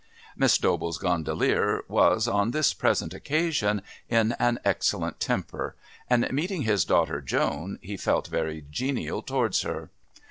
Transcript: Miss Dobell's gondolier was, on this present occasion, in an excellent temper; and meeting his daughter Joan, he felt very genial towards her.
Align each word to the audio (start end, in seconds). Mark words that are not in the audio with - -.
Miss 0.35 0.57
Dobell's 0.57 0.97
gondolier 0.97 1.83
was, 1.87 2.27
on 2.27 2.49
this 2.49 2.73
present 2.73 3.13
occasion, 3.13 3.83
in 4.09 4.31
an 4.39 4.57
excellent 4.65 5.19
temper; 5.19 5.75
and 6.09 6.27
meeting 6.33 6.63
his 6.63 6.83
daughter 6.85 7.21
Joan, 7.21 7.77
he 7.83 7.97
felt 7.97 8.25
very 8.25 8.65
genial 8.71 9.21
towards 9.21 9.61
her. 9.61 9.91